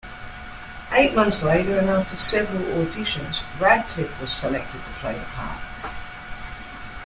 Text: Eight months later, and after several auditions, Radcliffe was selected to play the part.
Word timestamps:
Eight 0.93 1.13
months 1.15 1.43
later, 1.43 1.77
and 1.77 1.87
after 1.87 2.17
several 2.17 2.63
auditions, 2.83 3.37
Radcliffe 3.59 4.19
was 4.19 4.33
selected 4.33 4.81
to 4.83 4.89
play 4.99 5.13
the 5.13 5.25
part. 5.25 5.61